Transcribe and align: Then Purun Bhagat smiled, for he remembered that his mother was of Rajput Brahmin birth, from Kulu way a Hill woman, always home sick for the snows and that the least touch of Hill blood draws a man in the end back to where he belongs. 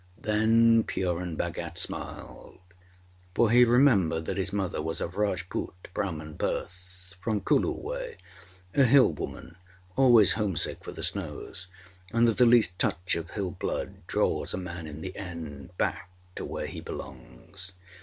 Then 0.19 0.83
Purun 0.85 1.35
Bhagat 1.37 1.77
smiled, 1.77 2.57
for 3.35 3.51
he 3.51 3.63
remembered 3.63 4.25
that 4.25 4.37
his 4.37 4.51
mother 4.51 4.81
was 4.81 4.99
of 4.99 5.15
Rajput 5.15 5.89
Brahmin 5.93 6.37
birth, 6.37 7.13
from 7.21 7.41
Kulu 7.41 7.69
way 7.71 8.17
a 8.73 8.83
Hill 8.85 9.13
woman, 9.13 9.57
always 9.95 10.31
home 10.31 10.57
sick 10.57 10.83
for 10.83 10.91
the 10.91 11.03
snows 11.03 11.67
and 12.11 12.27
that 12.27 12.37
the 12.39 12.47
least 12.47 12.79
touch 12.79 13.15
of 13.15 13.29
Hill 13.29 13.51
blood 13.51 14.01
draws 14.07 14.55
a 14.55 14.57
man 14.57 14.87
in 14.87 15.01
the 15.01 15.15
end 15.15 15.77
back 15.77 16.09
to 16.33 16.45
where 16.45 16.65
he 16.65 16.81
belongs. 16.81 17.73